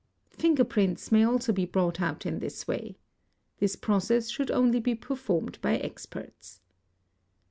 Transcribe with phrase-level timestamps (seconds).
[0.31, 2.97] Finger prints may also be brought out in this way",—
[3.59, 6.59] This process should only be performed by experts.